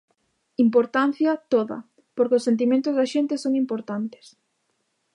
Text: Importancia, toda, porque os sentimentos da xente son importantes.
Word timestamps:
Importancia, 0.65 1.31
toda, 1.53 1.77
porque 2.15 2.37
os 2.39 2.45
sentimentos 2.49 2.93
da 2.97 3.09
xente 3.13 3.35
son 3.43 3.53
importantes. 3.63 4.25